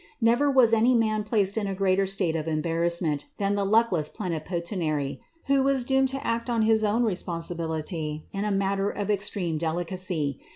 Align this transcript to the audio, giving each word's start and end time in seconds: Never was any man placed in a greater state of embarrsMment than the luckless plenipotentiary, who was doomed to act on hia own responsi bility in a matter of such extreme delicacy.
Never 0.19 0.49
was 0.49 0.73
any 0.73 0.95
man 0.95 1.21
placed 1.23 1.59
in 1.59 1.67
a 1.67 1.75
greater 1.75 2.07
state 2.07 2.35
of 2.35 2.47
embarrsMment 2.47 3.25
than 3.37 3.53
the 3.53 3.63
luckless 3.63 4.09
plenipotentiary, 4.09 5.21
who 5.45 5.61
was 5.61 5.83
doomed 5.83 6.09
to 6.09 6.25
act 6.25 6.49
on 6.49 6.63
hia 6.63 6.83
own 6.83 7.03
responsi 7.03 7.55
bility 7.55 8.23
in 8.33 8.43
a 8.43 8.49
matter 8.49 8.89
of 8.89 9.09
such 9.09 9.13
extreme 9.13 9.59
delicacy. 9.59 10.39